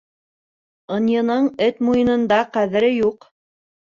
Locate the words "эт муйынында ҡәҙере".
1.67-2.89